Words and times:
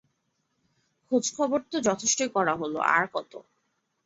খোঁজখবর 1.11 1.61
তো 1.71 1.77
যথেষ্টই 1.87 2.29
করা 2.35 2.53
হল, 2.55 2.73
আর 2.95 3.05
কত? 3.13 3.31